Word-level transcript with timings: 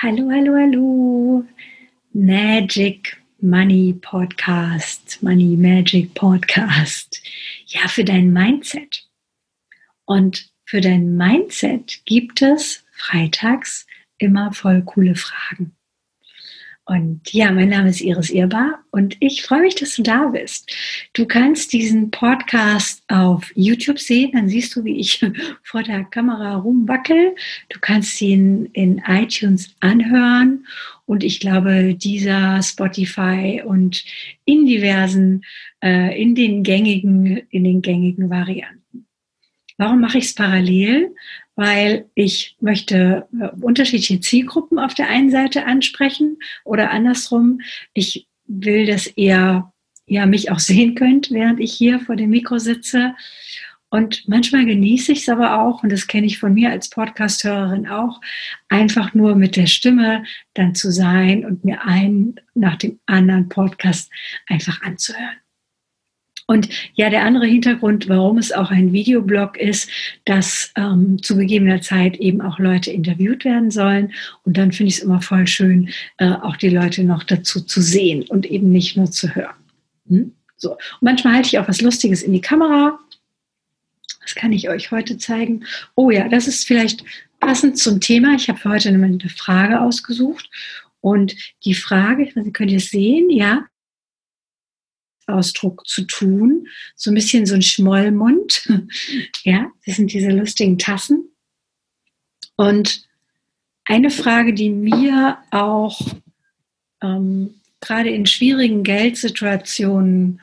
Hallo, 0.00 0.30
hallo, 0.30 0.54
hallo. 0.54 1.44
Magic 2.12 3.16
Money 3.40 3.94
Podcast, 3.94 5.20
Money 5.24 5.56
Magic 5.56 6.14
Podcast. 6.14 7.20
Ja, 7.66 7.88
für 7.88 8.04
dein 8.04 8.32
Mindset. 8.32 9.08
Und 10.04 10.52
für 10.66 10.80
dein 10.80 11.16
Mindset 11.16 12.00
gibt 12.04 12.42
es 12.42 12.84
freitags 12.92 13.88
immer 14.18 14.52
voll 14.52 14.82
coole 14.82 15.16
Fragen. 15.16 15.74
Und 16.88 17.34
ja, 17.34 17.52
mein 17.52 17.68
Name 17.68 17.90
ist 17.90 18.00
Iris 18.00 18.30
Irbar 18.30 18.78
und 18.92 19.18
ich 19.20 19.42
freue 19.42 19.60
mich, 19.60 19.74
dass 19.74 19.94
du 19.96 20.02
da 20.02 20.28
bist. 20.28 20.74
Du 21.12 21.26
kannst 21.26 21.74
diesen 21.74 22.10
Podcast 22.10 23.02
auf 23.08 23.52
YouTube 23.54 23.98
sehen, 23.98 24.30
dann 24.32 24.48
siehst 24.48 24.74
du, 24.74 24.84
wie 24.84 24.98
ich 24.98 25.22
vor 25.62 25.82
der 25.82 26.04
Kamera 26.04 26.56
rumwackel. 26.56 27.34
Du 27.68 27.78
kannst 27.78 28.22
ihn 28.22 28.70
in 28.72 29.02
iTunes 29.06 29.76
anhören 29.80 30.66
und 31.04 31.24
ich 31.24 31.40
glaube, 31.40 31.94
dieser 31.94 32.62
Spotify 32.62 33.62
und 33.62 34.02
in 34.46 34.64
diversen, 34.64 35.44
äh, 35.84 36.18
in 36.18 36.34
den 36.34 36.62
gängigen, 36.62 37.36
in 37.50 37.64
den 37.64 37.82
gängigen 37.82 38.30
Varianten. 38.30 39.07
Warum 39.78 40.00
mache 40.00 40.18
ich 40.18 40.26
es 40.26 40.34
parallel? 40.34 41.14
weil 41.58 42.08
ich 42.14 42.56
möchte 42.60 43.26
äh, 43.36 43.48
unterschiedliche 43.60 44.20
Zielgruppen 44.20 44.78
auf 44.78 44.94
der 44.94 45.08
einen 45.08 45.32
Seite 45.32 45.66
ansprechen 45.66 46.38
oder 46.62 46.92
andersrum, 46.92 47.62
ich 47.94 48.28
will, 48.46 48.86
dass 48.86 49.10
ihr 49.16 49.72
ja 50.06 50.26
mich 50.26 50.52
auch 50.52 50.60
sehen 50.60 50.94
könnt, 50.94 51.32
während 51.32 51.58
ich 51.58 51.72
hier 51.72 51.98
vor 51.98 52.14
dem 52.14 52.30
Mikro 52.30 52.58
sitze. 52.58 53.16
Und 53.90 54.28
manchmal 54.28 54.66
genieße 54.66 55.10
ich 55.10 55.22
es 55.22 55.28
aber 55.28 55.60
auch, 55.60 55.82
und 55.82 55.90
das 55.90 56.06
kenne 56.06 56.28
ich 56.28 56.38
von 56.38 56.54
mir 56.54 56.70
als 56.70 56.90
Podcast-Hörerin 56.90 57.88
auch, 57.88 58.20
einfach 58.68 59.14
nur 59.14 59.34
mit 59.34 59.56
der 59.56 59.66
Stimme 59.66 60.22
dann 60.54 60.76
zu 60.76 60.92
sein 60.92 61.44
und 61.44 61.64
mir 61.64 61.84
einen 61.84 62.36
nach 62.54 62.76
dem 62.76 63.00
anderen 63.06 63.48
Podcast 63.48 64.12
einfach 64.46 64.80
anzuhören. 64.82 65.38
Und 66.50 66.70
ja, 66.94 67.10
der 67.10 67.24
andere 67.24 67.44
Hintergrund, 67.44 68.08
warum 68.08 68.38
es 68.38 68.52
auch 68.52 68.70
ein 68.70 68.94
Videoblog 68.94 69.58
ist, 69.58 69.90
dass 70.24 70.72
ähm, 70.76 71.22
zu 71.22 71.36
gegebener 71.36 71.82
Zeit 71.82 72.16
eben 72.16 72.40
auch 72.40 72.58
Leute 72.58 72.90
interviewt 72.90 73.44
werden 73.44 73.70
sollen. 73.70 74.14
Und 74.44 74.56
dann 74.56 74.72
finde 74.72 74.88
ich 74.88 74.96
es 74.96 75.02
immer 75.02 75.20
voll 75.20 75.46
schön, 75.46 75.90
äh, 76.16 76.30
auch 76.30 76.56
die 76.56 76.70
Leute 76.70 77.04
noch 77.04 77.22
dazu 77.22 77.60
zu 77.60 77.82
sehen 77.82 78.22
und 78.22 78.46
eben 78.46 78.70
nicht 78.70 78.96
nur 78.96 79.10
zu 79.10 79.34
hören. 79.34 79.56
Hm? 80.08 80.32
So. 80.56 80.72
Und 80.72 81.02
manchmal 81.02 81.34
halte 81.34 81.48
ich 81.48 81.58
auch 81.58 81.68
was 81.68 81.82
Lustiges 81.82 82.22
in 82.22 82.32
die 82.32 82.40
Kamera. 82.40 82.98
Das 84.22 84.34
kann 84.34 84.52
ich 84.52 84.70
euch 84.70 84.90
heute 84.90 85.18
zeigen. 85.18 85.66
Oh 85.96 86.10
ja, 86.10 86.30
das 86.30 86.48
ist 86.48 86.66
vielleicht 86.66 87.04
passend 87.40 87.76
zum 87.76 88.00
Thema. 88.00 88.34
Ich 88.36 88.48
habe 88.48 88.58
für 88.58 88.70
heute 88.70 88.88
eine 88.88 89.18
Frage 89.36 89.82
ausgesucht. 89.82 90.48
Und 91.02 91.36
die 91.66 91.74
Frage, 91.74 92.32
Sie 92.34 92.52
könnt 92.52 92.70
ihr 92.70 92.78
es 92.78 92.90
sehen, 92.90 93.28
ja, 93.28 93.66
Ausdruck 95.28 95.86
zu 95.86 96.02
tun. 96.02 96.66
So 96.96 97.10
ein 97.10 97.14
bisschen 97.14 97.46
so 97.46 97.54
ein 97.54 97.62
Schmollmund. 97.62 98.68
Ja, 99.44 99.70
das 99.86 99.96
sind 99.96 100.12
diese 100.12 100.30
lustigen 100.30 100.78
Tassen. 100.78 101.30
Und 102.56 103.06
eine 103.84 104.10
Frage, 104.10 104.52
die 104.52 104.68
mir 104.68 105.38
auch 105.50 106.00
ähm, 107.02 107.54
gerade 107.80 108.10
in 108.10 108.26
schwierigen 108.26 108.82
Geldsituationen 108.82 110.40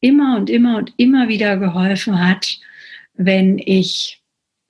immer 0.00 0.36
und 0.36 0.50
immer 0.50 0.76
und 0.76 0.92
immer 0.96 1.28
wieder 1.28 1.56
geholfen 1.56 2.26
hat, 2.26 2.58
wenn 3.14 3.58
ich 3.58 4.20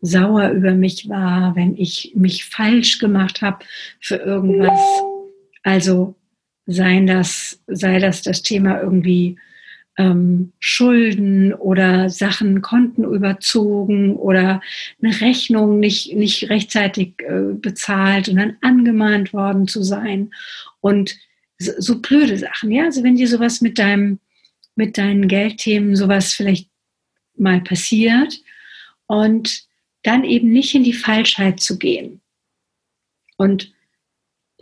sauer 0.02 0.50
über 0.50 0.72
mich 0.72 1.08
war, 1.08 1.56
wenn 1.56 1.76
ich 1.76 2.12
mich 2.14 2.44
falsch 2.44 2.98
gemacht 2.98 3.40
habe 3.40 3.64
für 4.00 4.16
irgendwas. 4.16 4.80
Also 5.62 6.14
sei 6.66 7.00
das, 7.06 7.60
sei 7.66 7.98
das 7.98 8.22
das 8.22 8.42
Thema 8.42 8.80
irgendwie 8.80 9.38
ähm, 9.98 10.52
Schulden 10.58 11.52
oder 11.52 12.08
Sachen, 12.08 12.62
Konten 12.62 13.04
überzogen 13.04 14.16
oder 14.16 14.60
eine 15.02 15.20
Rechnung 15.20 15.80
nicht, 15.80 16.14
nicht 16.14 16.48
rechtzeitig 16.48 17.14
äh, 17.18 17.52
bezahlt 17.54 18.28
und 18.28 18.36
dann 18.36 18.56
angemahnt 18.62 19.32
worden 19.32 19.68
zu 19.68 19.82
sein. 19.82 20.30
Und 20.80 21.16
so, 21.58 21.72
so 21.78 21.98
blöde 22.00 22.38
Sachen, 22.38 22.70
ja. 22.70 22.84
Also 22.84 23.02
wenn 23.02 23.16
dir 23.16 23.28
sowas 23.28 23.60
mit 23.60 23.78
deinem, 23.78 24.18
mit 24.76 24.96
deinen 24.96 25.28
Geldthemen 25.28 25.96
sowas 25.96 26.32
vielleicht 26.32 26.68
mal 27.36 27.60
passiert 27.60 28.40
und 29.06 29.64
dann 30.02 30.24
eben 30.24 30.50
nicht 30.50 30.74
in 30.74 30.84
die 30.84 30.92
Falschheit 30.92 31.60
zu 31.60 31.78
gehen. 31.78 32.20
Und 33.36 33.72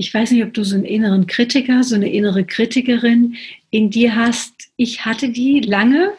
ich 0.00 0.14
weiß 0.14 0.30
nicht, 0.30 0.42
ob 0.42 0.54
du 0.54 0.64
so 0.64 0.76
einen 0.76 0.86
inneren 0.86 1.26
Kritiker, 1.26 1.84
so 1.84 1.94
eine 1.94 2.10
innere 2.10 2.44
Kritikerin 2.44 3.36
in 3.68 3.90
dir 3.90 4.16
hast. 4.16 4.70
Ich 4.76 5.04
hatte 5.04 5.28
die 5.28 5.60
lange. 5.60 6.12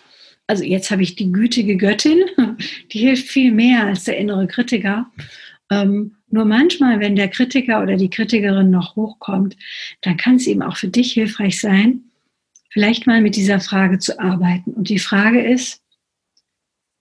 Also 0.46 0.64
jetzt 0.64 0.92
habe 0.92 1.02
ich 1.02 1.16
die 1.16 1.32
gütige 1.32 1.78
Göttin, 1.78 2.20
die 2.92 3.00
hilft 3.00 3.28
viel 3.28 3.52
mehr 3.52 3.88
als 3.88 4.04
der 4.04 4.18
innere 4.18 4.46
Kritiker. 4.46 5.10
Ähm, 5.72 6.18
nur 6.30 6.46
manchmal, 6.46 7.00
wenn 7.00 7.16
der 7.16 7.28
Kritiker 7.28 7.82
oder 7.82 7.96
die 7.96 8.12
Kritikerin 8.12 8.70
noch 8.70 8.96
hochkommt, 8.96 9.58
dann 10.02 10.16
kann 10.16 10.36
es 10.36 10.46
eben 10.46 10.62
auch 10.62 10.78
für 10.78 10.90
dich 10.90 11.14
hilfreich 11.14 11.60
sein, 11.60 12.04
vielleicht 12.70 13.08
mal 13.08 13.20
mit 13.20 13.36
dieser 13.36 13.60
Frage 13.60 13.98
zu 13.98 14.20
arbeiten. 14.20 14.74
Und 14.74 14.90
die 14.90 15.00
Frage 15.00 15.42
ist, 15.44 15.82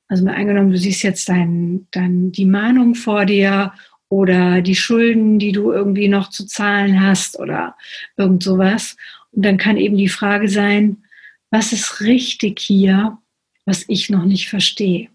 also 0.08 0.24
mal 0.24 0.34
angenommen, 0.34 0.70
du 0.70 0.78
siehst 0.78 1.02
jetzt 1.02 1.28
dein, 1.28 1.86
dein, 1.90 2.32
die 2.32 2.46
Mahnung 2.46 2.94
vor 2.94 3.26
dir 3.26 3.74
oder 4.10 4.60
die 4.60 4.74
Schulden, 4.74 5.38
die 5.38 5.52
du 5.52 5.72
irgendwie 5.72 6.08
noch 6.08 6.28
zu 6.28 6.44
zahlen 6.44 7.00
hast 7.00 7.38
oder 7.38 7.76
irgend 8.16 8.42
sowas. 8.42 8.96
Und 9.30 9.44
dann 9.44 9.56
kann 9.56 9.76
eben 9.76 9.96
die 9.96 10.08
Frage 10.08 10.48
sein, 10.48 11.04
was 11.50 11.72
ist 11.72 12.00
richtig 12.00 12.60
hier, 12.60 13.18
was 13.64 13.84
ich 13.88 14.10
noch 14.10 14.24
nicht 14.24 14.48
verstehe? 14.48 15.08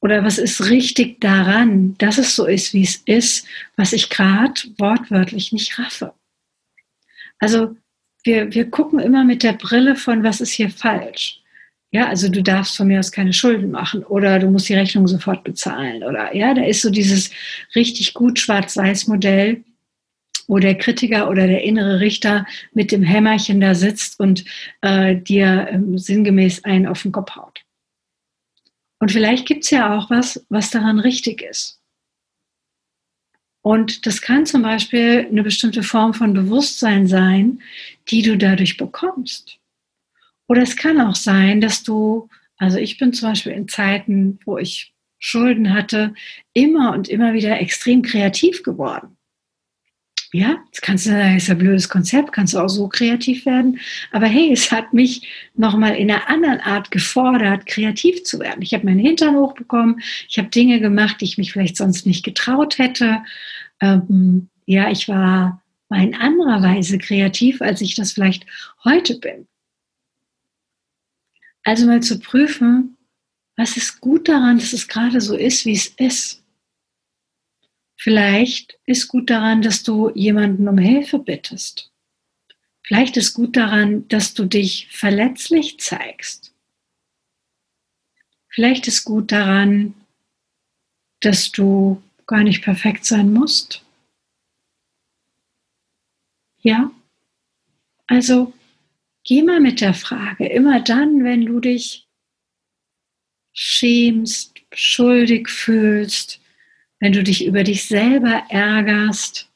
Oder 0.00 0.24
was 0.24 0.38
ist 0.38 0.70
richtig 0.70 1.20
daran, 1.20 1.96
dass 1.98 2.16
es 2.16 2.34
so 2.34 2.46
ist, 2.46 2.72
wie 2.72 2.82
es 2.82 2.96
ist, 3.04 3.46
was 3.76 3.92
ich 3.92 4.08
gerade 4.08 4.54
wortwörtlich 4.78 5.52
nicht 5.52 5.78
raffe? 5.78 6.14
Also 7.38 7.76
wir, 8.24 8.54
wir 8.54 8.70
gucken 8.70 9.00
immer 9.00 9.24
mit 9.24 9.42
der 9.42 9.52
Brille 9.52 9.96
von, 9.96 10.24
was 10.24 10.40
ist 10.40 10.52
hier 10.52 10.70
falsch? 10.70 11.42
Ja, 11.92 12.06
also 12.08 12.28
du 12.28 12.42
darfst 12.42 12.76
von 12.76 12.86
mir 12.86 13.00
aus 13.00 13.10
keine 13.10 13.32
Schulden 13.32 13.70
machen 13.72 14.04
oder 14.04 14.38
du 14.38 14.48
musst 14.48 14.68
die 14.68 14.74
Rechnung 14.74 15.08
sofort 15.08 15.42
bezahlen 15.42 16.04
oder 16.04 16.34
ja, 16.36 16.54
da 16.54 16.62
ist 16.64 16.82
so 16.82 16.90
dieses 16.90 17.30
richtig 17.74 18.14
gut 18.14 18.38
Schwarz-Weiß-Modell, 18.38 19.64
wo 20.46 20.58
der 20.58 20.76
Kritiker 20.76 21.28
oder 21.28 21.48
der 21.48 21.64
innere 21.64 21.98
Richter 22.00 22.46
mit 22.72 22.92
dem 22.92 23.02
Hämmerchen 23.02 23.60
da 23.60 23.74
sitzt 23.74 24.20
und 24.20 24.44
äh, 24.82 25.16
dir 25.16 25.68
ähm, 25.70 25.98
sinngemäß 25.98 26.64
einen 26.64 26.86
auf 26.86 27.02
den 27.02 27.12
Kopf 27.12 27.34
haut. 27.34 27.64
Und 29.00 29.10
vielleicht 29.10 29.46
gibt 29.46 29.64
es 29.64 29.70
ja 29.70 29.96
auch 29.96 30.10
was, 30.10 30.44
was 30.48 30.70
daran 30.70 31.00
richtig 31.00 31.42
ist. 31.42 31.80
Und 33.62 34.06
das 34.06 34.22
kann 34.22 34.46
zum 34.46 34.62
Beispiel 34.62 35.26
eine 35.28 35.42
bestimmte 35.42 35.82
Form 35.82 36.14
von 36.14 36.34
Bewusstsein 36.34 37.06
sein, 37.06 37.62
die 38.08 38.22
du 38.22 38.38
dadurch 38.38 38.76
bekommst. 38.76 39.59
Oder 40.50 40.62
es 40.62 40.74
kann 40.74 41.00
auch 41.00 41.14
sein, 41.14 41.60
dass 41.60 41.84
du, 41.84 42.28
also 42.56 42.76
ich 42.76 42.98
bin 42.98 43.12
zum 43.12 43.28
Beispiel 43.28 43.52
in 43.52 43.68
Zeiten, 43.68 44.40
wo 44.44 44.58
ich 44.58 44.92
Schulden 45.20 45.72
hatte, 45.72 46.12
immer 46.54 46.92
und 46.92 47.08
immer 47.08 47.34
wieder 47.34 47.60
extrem 47.60 48.02
kreativ 48.02 48.64
geworden. 48.64 49.16
Ja, 50.32 50.58
jetzt 50.66 50.82
kannst 50.82 51.06
du 51.06 51.10
sagen, 51.10 51.34
das 51.34 51.44
ist 51.44 51.50
ein 51.50 51.58
blödes 51.58 51.88
Konzept, 51.88 52.32
kannst 52.32 52.54
du 52.54 52.58
auch 52.58 52.68
so 52.68 52.88
kreativ 52.88 53.46
werden. 53.46 53.78
Aber 54.10 54.26
hey, 54.26 54.52
es 54.52 54.72
hat 54.72 54.92
mich 54.92 55.28
nochmal 55.54 55.94
in 55.94 56.10
einer 56.10 56.28
anderen 56.28 56.58
Art 56.58 56.90
gefordert, 56.90 57.66
kreativ 57.66 58.24
zu 58.24 58.40
werden. 58.40 58.62
Ich 58.62 58.74
habe 58.74 58.86
meinen 58.86 58.98
Hintern 58.98 59.36
hochbekommen, 59.36 60.00
ich 60.28 60.36
habe 60.36 60.48
Dinge 60.48 60.80
gemacht, 60.80 61.20
die 61.20 61.26
ich 61.26 61.38
mich 61.38 61.52
vielleicht 61.52 61.76
sonst 61.76 62.06
nicht 62.06 62.24
getraut 62.24 62.78
hätte. 62.78 63.22
Ähm, 63.80 64.48
ja, 64.66 64.90
ich 64.90 65.06
war, 65.06 65.62
war 65.88 66.02
in 66.02 66.16
anderer 66.16 66.60
Weise 66.60 66.98
kreativ, 66.98 67.62
als 67.62 67.80
ich 67.82 67.94
das 67.94 68.10
vielleicht 68.10 68.46
heute 68.82 69.20
bin. 69.20 69.46
Also 71.70 71.86
mal 71.86 72.02
zu 72.02 72.18
prüfen, 72.18 72.96
was 73.56 73.76
ist 73.76 74.00
gut 74.00 74.28
daran, 74.28 74.58
dass 74.58 74.72
es 74.72 74.88
gerade 74.88 75.20
so 75.20 75.36
ist, 75.36 75.64
wie 75.66 75.74
es 75.74 75.86
ist. 75.86 76.42
Vielleicht 77.96 78.80
ist 78.86 79.06
gut 79.06 79.30
daran, 79.30 79.62
dass 79.62 79.84
du 79.84 80.10
jemanden 80.16 80.66
um 80.66 80.78
Hilfe 80.78 81.20
bittest. 81.20 81.92
Vielleicht 82.82 83.16
ist 83.16 83.34
gut 83.34 83.56
daran, 83.56 84.08
dass 84.08 84.34
du 84.34 84.46
dich 84.46 84.88
verletzlich 84.90 85.78
zeigst. 85.78 86.52
Vielleicht 88.48 88.88
ist 88.88 89.04
gut 89.04 89.30
daran, 89.30 89.94
dass 91.20 91.52
du 91.52 92.02
gar 92.26 92.42
nicht 92.42 92.64
perfekt 92.64 93.04
sein 93.04 93.32
musst. 93.32 93.84
Ja? 96.62 96.90
Also 98.08 98.54
Geh 99.24 99.42
mal 99.42 99.60
mit 99.60 99.80
der 99.80 99.94
Frage, 99.94 100.46
immer 100.46 100.80
dann, 100.80 101.24
wenn 101.24 101.46
du 101.46 101.60
dich 101.60 102.08
schämst, 103.52 104.54
schuldig 104.72 105.48
fühlst, 105.48 106.40
wenn 107.00 107.12
du 107.12 107.22
dich 107.22 107.44
über 107.44 107.64
dich 107.64 107.84
selber 107.84 108.44
ärgerst, 108.48 109.50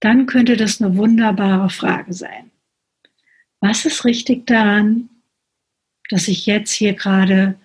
dann 0.00 0.26
könnte 0.26 0.56
das 0.56 0.80
eine 0.80 0.96
wunderbare 0.96 1.70
Frage 1.70 2.12
sein. 2.12 2.50
Was 3.60 3.84
ist 3.84 4.04
richtig 4.04 4.46
daran, 4.46 5.08
dass 6.10 6.28
ich 6.28 6.46
jetzt 6.46 6.72
hier 6.72 6.94
gerade 6.94 7.58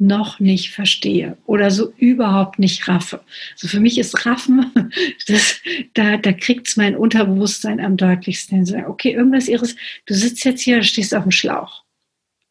noch 0.00 0.40
nicht 0.40 0.70
verstehe 0.70 1.36
oder 1.46 1.70
so 1.70 1.92
überhaupt 1.96 2.58
nicht 2.58 2.86
raffe. 2.88 3.20
So 3.56 3.66
also 3.66 3.68
für 3.68 3.80
mich 3.80 3.98
ist 3.98 4.26
Raffen, 4.26 4.92
das, 5.26 5.60
da, 5.94 6.16
da 6.16 6.32
kriegt 6.32 6.68
es 6.68 6.76
mein 6.76 6.96
Unterbewusstsein 6.96 7.80
am 7.80 7.96
deutlichsten. 7.96 8.64
Okay, 8.86 9.12
irgendwas 9.12 9.48
ihres, 9.48 9.76
du 10.06 10.14
sitzt 10.14 10.44
jetzt 10.44 10.62
hier, 10.62 10.82
stehst 10.82 11.14
auf 11.14 11.24
dem 11.24 11.32
Schlauch. 11.32 11.84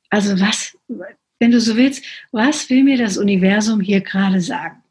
Also 0.10 0.40
was, 0.40 0.78
wenn 1.40 1.52
du 1.52 1.60
so 1.60 1.76
willst, 1.76 2.04
was 2.32 2.70
will 2.70 2.84
mir 2.84 2.98
das 2.98 3.18
Universum 3.18 3.82
hier 3.82 4.02
gerade 4.02 4.42
sagen? 4.42 4.84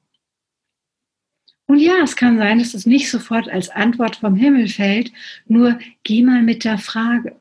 Und 1.67 1.81
ja, 1.81 1.97
es 2.03 2.15
kann 2.15 2.39
sein, 2.39 2.59
dass 2.59 2.75
es 2.75 2.87
nicht 2.87 3.11
sofort 3.11 3.49
als 3.49 3.71
Antwort 3.71 4.17
vom 4.17 4.37
Himmel 4.37 4.69
fällt, 4.69 5.13
nur 5.47 5.79
geh 6.05 6.23
mal 6.23 6.43
mit 6.43 6.65
der 6.65 6.79
Frage. 6.79 7.37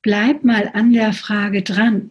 Bleib 0.00 0.44
mal 0.44 0.70
an 0.74 0.92
der 0.92 1.12
Frage 1.12 1.62
dran. 1.62 2.10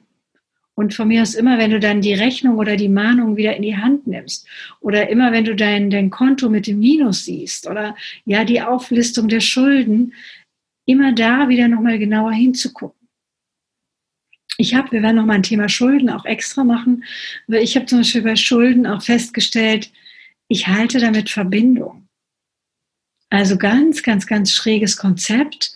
Und 0.73 0.93
von 0.93 1.09
mir 1.09 1.21
aus 1.21 1.35
immer, 1.35 1.57
wenn 1.57 1.71
du 1.71 1.79
dann 1.79 2.01
die 2.01 2.13
Rechnung 2.13 2.57
oder 2.57 2.75
die 2.75 2.89
Mahnung 2.89 3.35
wieder 3.35 3.55
in 3.55 3.61
die 3.61 3.75
Hand 3.75 4.07
nimmst 4.07 4.47
oder 4.79 5.09
immer, 5.09 5.31
wenn 5.31 5.43
du 5.43 5.55
dein, 5.55 5.89
dein 5.89 6.09
Konto 6.09 6.49
mit 6.49 6.65
dem 6.65 6.79
Minus 6.79 7.25
siehst 7.25 7.67
oder 7.67 7.95
ja, 8.25 8.45
die 8.45 8.61
Auflistung 8.61 9.27
der 9.27 9.41
Schulden, 9.41 10.13
immer 10.85 11.13
da 11.13 11.49
wieder 11.49 11.67
nochmal 11.67 11.99
genauer 11.99 12.31
hinzugucken. 12.31 13.07
Ich 14.57 14.75
habe, 14.75 14.91
wir 14.91 15.01
werden 15.01 15.15
nochmal 15.15 15.37
ein 15.37 15.43
Thema 15.43 15.69
Schulden 15.69 16.09
auch 16.09 16.25
extra 16.25 16.63
machen, 16.63 17.03
weil 17.47 17.63
ich 17.63 17.75
habe 17.75 17.85
zum 17.85 17.99
Beispiel 17.99 18.21
bei 18.21 18.35
Schulden 18.35 18.85
auch 18.85 19.01
festgestellt, 19.01 19.91
ich 20.47 20.67
halte 20.67 20.99
damit 20.99 21.29
Verbindung. 21.29 22.07
Also 23.29 23.57
ganz, 23.57 24.03
ganz, 24.03 24.27
ganz 24.27 24.51
schräges 24.51 24.97
Konzept 24.97 25.73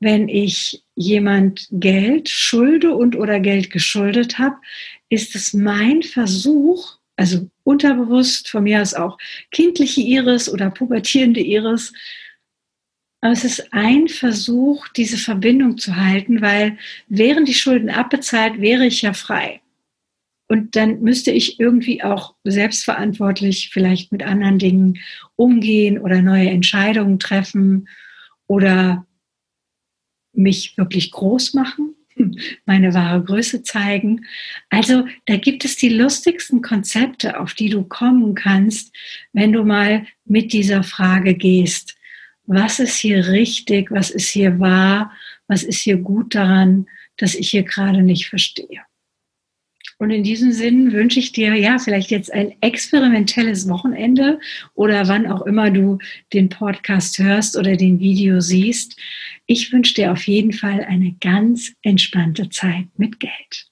wenn 0.00 0.28
ich 0.28 0.84
jemand 0.94 1.68
Geld 1.70 2.28
schulde 2.28 2.94
und 2.94 3.16
oder 3.16 3.40
Geld 3.40 3.70
geschuldet 3.70 4.38
habe, 4.38 4.56
ist 5.08 5.34
es 5.34 5.54
mein 5.54 6.02
Versuch, 6.02 6.98
also 7.16 7.48
unterbewusst, 7.62 8.48
von 8.48 8.64
mir 8.64 8.82
aus 8.82 8.94
auch 8.94 9.18
kindliche 9.50 10.00
Iris 10.00 10.52
oder 10.52 10.70
pubertierende 10.70 11.40
Iris, 11.40 11.92
aber 13.24 13.32
es 13.32 13.42
ist 13.42 13.72
ein 13.72 14.08
Versuch, 14.08 14.86
diese 14.88 15.16
Verbindung 15.16 15.78
zu 15.78 15.96
halten, 15.96 16.42
weil 16.42 16.76
wären 17.08 17.46
die 17.46 17.54
Schulden 17.54 17.88
abbezahlt, 17.88 18.60
wäre 18.60 18.84
ich 18.84 19.00
ja 19.00 19.14
frei. 19.14 19.62
Und 20.46 20.76
dann 20.76 21.00
müsste 21.00 21.30
ich 21.30 21.58
irgendwie 21.58 22.02
auch 22.02 22.34
selbstverantwortlich 22.44 23.70
vielleicht 23.72 24.12
mit 24.12 24.22
anderen 24.22 24.58
Dingen 24.58 24.98
umgehen 25.36 25.98
oder 25.98 26.20
neue 26.20 26.50
Entscheidungen 26.50 27.18
treffen 27.18 27.88
oder 28.46 29.06
mich 30.34 30.76
wirklich 30.76 31.10
groß 31.10 31.54
machen, 31.54 31.94
meine 32.66 32.94
wahre 32.94 33.22
Größe 33.22 33.62
zeigen. 33.62 34.26
Also 34.70 35.06
da 35.26 35.36
gibt 35.36 35.64
es 35.64 35.76
die 35.76 35.88
lustigsten 35.88 36.62
Konzepte, 36.62 37.40
auf 37.40 37.54
die 37.54 37.68
du 37.68 37.84
kommen 37.84 38.34
kannst, 38.34 38.94
wenn 39.32 39.52
du 39.52 39.64
mal 39.64 40.06
mit 40.24 40.52
dieser 40.52 40.82
Frage 40.82 41.34
gehst. 41.34 41.96
Was 42.46 42.78
ist 42.78 42.96
hier 42.96 43.28
richtig? 43.28 43.90
Was 43.90 44.10
ist 44.10 44.28
hier 44.28 44.60
wahr? 44.60 45.12
Was 45.48 45.62
ist 45.62 45.80
hier 45.80 45.96
gut 45.96 46.34
daran, 46.34 46.86
dass 47.16 47.34
ich 47.34 47.50
hier 47.50 47.62
gerade 47.62 48.02
nicht 48.02 48.28
verstehe? 48.28 48.82
Und 50.04 50.10
in 50.10 50.22
diesem 50.22 50.52
Sinn 50.52 50.92
wünsche 50.92 51.18
ich 51.18 51.32
dir 51.32 51.54
ja 51.54 51.78
vielleicht 51.78 52.10
jetzt 52.10 52.30
ein 52.30 52.52
experimentelles 52.60 53.66
Wochenende 53.70 54.38
oder 54.74 55.08
wann 55.08 55.26
auch 55.26 55.46
immer 55.46 55.70
du 55.70 55.96
den 56.34 56.50
Podcast 56.50 57.18
hörst 57.18 57.56
oder 57.56 57.74
den 57.74 58.00
Video 58.00 58.38
siehst. 58.42 59.00
Ich 59.46 59.72
wünsche 59.72 59.94
dir 59.94 60.12
auf 60.12 60.28
jeden 60.28 60.52
Fall 60.52 60.84
eine 60.84 61.16
ganz 61.22 61.72
entspannte 61.80 62.50
Zeit 62.50 62.84
mit 62.98 63.18
Geld. 63.18 63.70